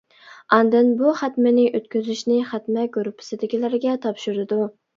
ئاندىن 0.55 0.87
بۇ 1.01 1.11
خەتمىنى 1.19 1.67
ئۆتكۈزۈشنى 1.75 2.39
خەتمە 2.55 2.89
گۇرۇپپىسىدىكىلەرگە 2.99 3.97
تاپشۇرىدۇ. 4.11 4.65